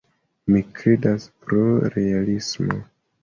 Mi 0.53 0.61
kredas 0.79 1.27
pro 1.45 1.67
realismo. 1.97 2.81